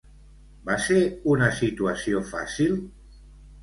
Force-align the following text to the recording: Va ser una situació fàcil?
Va 0.69 0.77
ser 0.85 0.97
una 1.35 1.51
situació 1.61 2.27
fàcil? 2.35 2.79